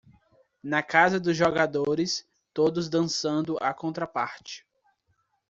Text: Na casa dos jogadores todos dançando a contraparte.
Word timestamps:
Na 0.63 0.81
casa 0.81 1.19
dos 1.19 1.37
jogadores 1.37 2.27
todos 2.55 2.89
dançando 2.89 3.55
a 3.61 3.71
contraparte. 3.71 4.65